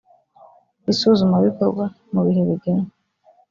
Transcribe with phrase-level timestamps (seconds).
[0.91, 2.89] isuzumabikorwa mu bihe bigenwa